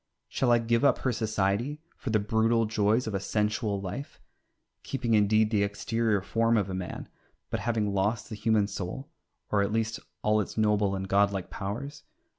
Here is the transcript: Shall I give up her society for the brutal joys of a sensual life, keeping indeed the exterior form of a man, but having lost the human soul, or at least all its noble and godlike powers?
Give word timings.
Shall 0.27 0.51
I 0.51 0.57
give 0.57 0.83
up 0.83 0.97
her 0.97 1.11
society 1.11 1.79
for 1.95 2.09
the 2.09 2.17
brutal 2.17 2.65
joys 2.65 3.05
of 3.05 3.13
a 3.13 3.19
sensual 3.19 3.79
life, 3.79 4.19
keeping 4.81 5.13
indeed 5.13 5.51
the 5.51 5.61
exterior 5.61 6.23
form 6.23 6.57
of 6.57 6.71
a 6.71 6.73
man, 6.73 7.07
but 7.51 7.59
having 7.59 7.93
lost 7.93 8.27
the 8.27 8.35
human 8.35 8.65
soul, 8.65 9.11
or 9.51 9.61
at 9.61 9.71
least 9.71 9.99
all 10.23 10.41
its 10.41 10.57
noble 10.57 10.95
and 10.95 11.07
godlike 11.07 11.51
powers? 11.51 12.01